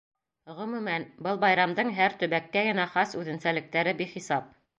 [0.59, 4.51] Ғөмүмән, был байрамдың һәр төбәккә генә хас үҙенсәлектәре бихисап.